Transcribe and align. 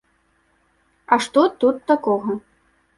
А 1.17 1.21
што 1.27 1.41
тут 1.65 1.75
такога? 1.95 2.31